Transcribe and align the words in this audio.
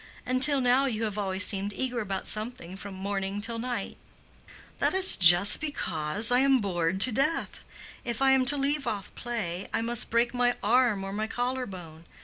"Until 0.25 0.61
now 0.61 0.85
you 0.87 1.03
have 1.03 1.19
always 1.19 1.45
seemed 1.45 1.73
eager 1.73 1.99
about 2.01 2.25
something 2.25 2.75
from 2.75 2.95
morning 2.95 3.39
till 3.39 3.59
night." 3.59 3.97
"That 4.79 4.95
is 4.95 5.15
just 5.15 5.61
because 5.61 6.31
I 6.31 6.39
am 6.39 6.57
bored 6.59 6.99
to 7.01 7.11
death. 7.11 7.59
If 8.03 8.19
I 8.19 8.31
am 8.31 8.43
to 8.45 8.57
leave 8.57 8.87
off 8.87 9.13
play 9.13 9.69
I 9.71 9.83
must 9.83 10.09
break 10.09 10.33
my 10.33 10.55
arm 10.63 11.03
or 11.03 11.13
my 11.13 11.27
collar 11.27 11.67
bone. 11.67 12.05